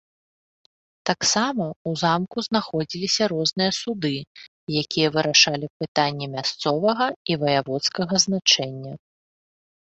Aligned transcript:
Таксама 1.09 1.65
ў 1.65 1.91
замку 2.03 2.37
знаходзіліся 2.47 3.23
розныя 3.33 3.71
суды, 3.81 4.11
якія 4.83 5.07
вырашалі 5.17 5.65
пытанні 5.85 6.25
мясцовага 6.37 7.07
і 7.35 7.39
ваяводскага 7.45 8.15
значэння. 8.27 8.93